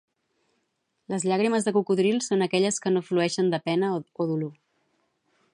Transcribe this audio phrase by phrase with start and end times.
[1.13, 4.53] Les llàgrimes de cocodril són aquelles que no flueixen de pena o dolor